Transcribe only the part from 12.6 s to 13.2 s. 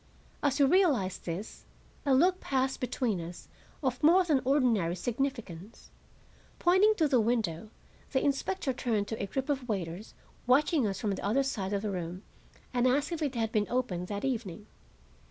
and asked